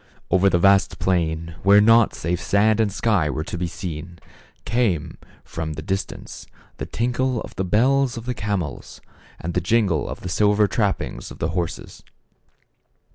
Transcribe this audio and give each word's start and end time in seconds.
Over 0.31 0.49
the 0.49 0.57
vast 0.57 0.97
plain, 0.97 1.53
where 1.61 1.79
naught 1.79 2.15
save 2.15 2.41
sand 2.41 2.79
and 2.79 2.91
sky 2.91 3.29
were 3.29 3.43
to 3.43 3.55
be 3.55 3.67
seen, 3.67 4.17
came, 4.65 5.19
from 5.43 5.73
the 5.73 5.83
distance, 5.83 6.47
the 6.77 6.87
tinkle 6.87 7.39
of 7.41 7.55
the 7.55 7.63
bells 7.63 8.17
of 8.17 8.25
the 8.25 8.33
camels, 8.33 8.99
and 9.39 9.53
the 9.53 9.61
jingle 9.61 10.09
of 10.09 10.21
the 10.21 10.29
silver 10.29 10.67
trap 10.67 10.97
pings 10.97 11.29
of 11.29 11.37
the 11.37 11.49
.horses. 11.49 12.01